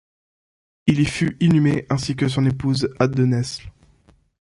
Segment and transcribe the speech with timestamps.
[0.87, 3.71] Il y fut inhumé ainsi que son épouse Ade de Nesle.